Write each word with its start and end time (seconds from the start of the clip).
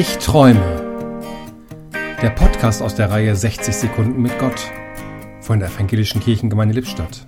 Ich 0.00 0.18
träume. 0.18 1.90
Der 2.22 2.30
Podcast 2.30 2.82
aus 2.82 2.94
der 2.94 3.10
Reihe 3.10 3.34
60 3.34 3.74
Sekunden 3.74 4.22
mit 4.22 4.38
Gott 4.38 4.70
von 5.40 5.58
der 5.58 5.70
Evangelischen 5.70 6.20
Kirchengemeinde 6.20 6.72
Lippstadt. 6.72 7.26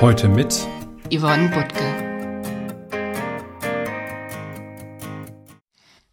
Heute 0.00 0.28
mit 0.28 0.64
Yvonne 1.12 1.48
Butke. 1.48 1.82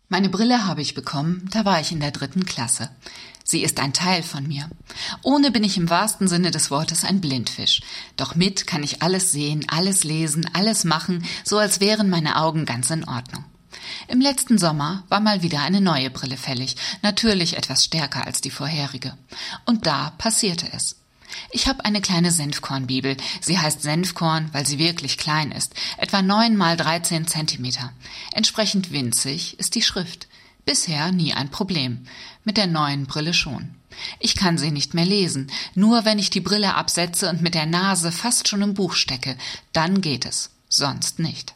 Meine 0.07 0.29
Brille 0.29 0.66
habe 0.66 0.82
ich 0.82 0.95
bekommen, 0.95 1.47
da 1.52 1.66
war 1.66 1.79
ich 1.79 1.91
in 1.91 1.99
der 1.99 2.09
dritten 2.09 2.45
Klasse. 2.45 2.89
Sie 3.43 3.61
ist 3.61 3.79
ein 3.79 3.93
Teil 3.93 4.23
von 4.23 4.47
mir. 4.47 4.67
Ohne 5.21 5.51
bin 5.51 5.63
ich 5.63 5.77
im 5.77 5.91
wahrsten 5.91 6.27
Sinne 6.27 6.49
des 6.49 6.71
Wortes 6.71 7.05
ein 7.05 7.21
Blindfisch. 7.21 7.81
Doch 8.17 8.33
mit 8.33 8.65
kann 8.65 8.81
ich 8.81 9.04
alles 9.04 9.31
sehen, 9.31 9.67
alles 9.67 10.04
lesen, 10.04 10.49
alles 10.51 10.83
machen, 10.83 11.23
so 11.43 11.59
als 11.59 11.79
wären 11.79 12.09
meine 12.09 12.38
Augen 12.38 12.65
ganz 12.65 12.89
in 12.89 13.07
Ordnung. 13.07 13.45
Im 14.07 14.21
letzten 14.21 14.57
Sommer 14.57 15.04
war 15.09 15.20
mal 15.20 15.41
wieder 15.41 15.61
eine 15.61 15.81
neue 15.81 16.09
Brille 16.09 16.38
fällig, 16.38 16.76
natürlich 17.02 17.58
etwas 17.58 17.84
stärker 17.84 18.25
als 18.25 18.41
die 18.41 18.52
vorherige. 18.52 19.17
Und 19.66 19.85
da 19.85 20.12
passierte 20.17 20.72
es. 20.73 20.95
Ich 21.52 21.67
habe 21.67 21.85
eine 21.85 22.02
kleine 22.02 22.31
Senfkornbibel. 22.31 23.17
Sie 23.41 23.59
heißt 23.59 23.81
Senfkorn, 23.81 24.49
weil 24.52 24.66
sie 24.66 24.80
wirklich 24.80 25.17
klein 25.17 25.52
ist, 25.52 25.73
etwa 25.98 26.22
neun 26.22 26.58
mal 26.58 26.75
dreizehn 26.75 27.27
Zentimeter. 27.27 27.94
Entsprechend 28.34 28.91
winzig 28.91 29.59
ist 29.59 29.75
die 29.75 29.81
Schrift. 29.81 30.27
Bisher 30.66 31.11
nie 31.11 31.34
ein 31.34 31.50
Problem. 31.50 32.05
Mit 32.44 32.58
der 32.58 32.67
neuen 32.67 33.05
Brille 33.05 33.34
schon. 33.34 33.75
Ich 34.20 34.36
kann 34.36 34.58
sie 34.58 34.72
nicht 34.72 34.94
mehr 34.94 35.05
lesen. 35.05 35.52
Nur 35.75 36.05
wenn 36.05 36.20
ich 36.20 36.30
die 36.30 36.41
Brille 36.41 36.75
absetze 36.75 37.30
und 37.30 37.41
mit 37.41 37.53
der 37.53 37.66
Nase 37.66 38.11
fast 38.11 38.47
schon 38.47 38.61
im 38.61 38.73
Buch 38.73 38.94
stecke, 38.94 39.38
dann 39.73 40.02
geht 40.02 40.25
es. 40.25 40.52
Sonst 40.67 41.20
nicht. 41.20 41.55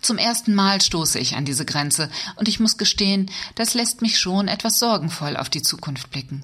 Zum 0.00 0.18
ersten 0.18 0.54
Mal 0.54 0.80
stoße 0.80 1.18
ich 1.18 1.36
an 1.36 1.44
diese 1.44 1.64
Grenze, 1.64 2.10
und 2.36 2.48
ich 2.48 2.60
muss 2.60 2.76
gestehen, 2.76 3.30
das 3.54 3.74
lässt 3.74 4.02
mich 4.02 4.18
schon 4.18 4.48
etwas 4.48 4.78
sorgenvoll 4.78 5.36
auf 5.36 5.48
die 5.48 5.62
Zukunft 5.62 6.10
blicken. 6.10 6.42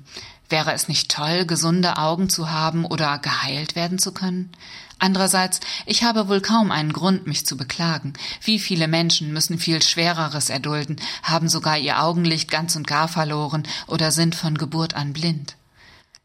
Wäre 0.49 0.73
es 0.73 0.89
nicht 0.89 1.11
toll, 1.11 1.47
gesunde 1.47 1.97
Augen 1.97 2.29
zu 2.29 2.51
haben 2.51 2.85
oder 2.85 3.19
geheilt 3.19 3.77
werden 3.77 3.99
zu 3.99 4.13
können? 4.13 4.51
Andererseits, 4.99 5.61
ich 5.87 6.03
habe 6.03 6.29
wohl 6.29 6.41
kaum 6.41 6.71
einen 6.71 6.93
Grund, 6.93 7.27
mich 7.27 7.47
zu 7.47 7.57
beklagen. 7.57 8.13
Wie 8.43 8.59
viele 8.59 8.87
Menschen 8.87 9.33
müssen 9.33 9.59
viel 9.59 9.81
Schwereres 9.81 10.51
erdulden, 10.51 10.97
haben 11.23 11.49
sogar 11.49 11.79
ihr 11.79 12.03
Augenlicht 12.03 12.51
ganz 12.51 12.77
und 12.77 12.87
gar 12.87 13.09
verloren 13.09 13.63
oder 13.87 14.11
sind 14.11 14.35
von 14.35 14.59
Geburt 14.59 14.95
an 14.95 15.13
blind. 15.13 15.57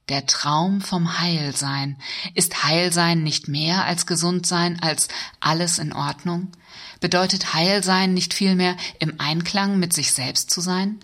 Der 0.08 0.28
Traum 0.28 0.82
vom 0.82 1.20
Heilsein. 1.20 1.98
Ist 2.36 2.64
Heilsein 2.64 3.24
nicht 3.24 3.48
mehr 3.48 3.86
als 3.86 4.06
Gesundsein, 4.06 4.80
als 4.80 5.08
alles 5.40 5.80
in 5.80 5.94
Ordnung? 5.94 6.52
Bedeutet 7.00 7.56
Heilsein 7.56 8.14
nicht 8.14 8.36
vielmehr 8.36 8.78
im 9.00 9.20
Einklang 9.20 9.80
mit 9.80 9.94
sich 9.94 10.12
selbst 10.12 10.52
zu 10.52 10.62
sein? 10.62 11.00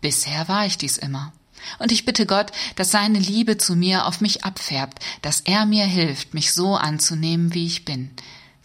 Bisher 0.00 0.48
war 0.48 0.64
ich 0.64 0.78
dies 0.78 0.96
immer. 0.96 1.34
Und 1.78 1.92
ich 1.92 2.06
bitte 2.06 2.24
Gott, 2.24 2.50
dass 2.76 2.90
seine 2.90 3.18
Liebe 3.18 3.58
zu 3.58 3.76
mir 3.76 4.06
auf 4.06 4.22
mich 4.22 4.44
abfärbt, 4.46 5.00
dass 5.20 5.42
er 5.42 5.66
mir 5.66 5.84
hilft, 5.84 6.32
mich 6.32 6.54
so 6.54 6.76
anzunehmen, 6.76 7.52
wie 7.52 7.66
ich 7.66 7.84
bin. 7.84 8.10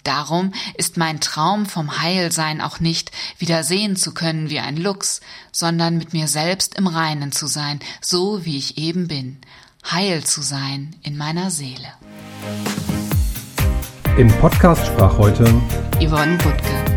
Darum 0.06 0.54
ist 0.76 0.96
mein 0.96 1.20
Traum 1.20 1.66
vom 1.66 2.02
Heilsein 2.02 2.62
auch 2.62 2.80
nicht, 2.80 3.12
wieder 3.40 3.66
sehen 3.66 3.98
zu 3.98 4.14
können 4.14 4.50
wie 4.50 4.60
ein 4.60 4.78
Luchs, 4.78 5.20
sondern 5.52 5.98
mit 5.98 6.14
mir 6.14 6.30
selbst 6.30 6.76
im 6.76 6.88
Reinen 6.88 7.34
zu 7.34 7.48
sein, 7.48 7.82
so 8.00 8.46
wie 8.46 8.58
ich 8.58 8.78
eben 8.78 9.10
bin, 9.10 9.42
heil 9.90 10.24
zu 10.24 10.42
sein 10.42 10.96
in 11.04 11.18
meiner 11.18 11.50
Seele. 11.50 11.88
Im 14.18 14.28
Podcast 14.40 14.86
sprach 14.86 15.18
heute 15.18 15.44
Yvonne 16.00 16.38
Butke. 16.38 16.91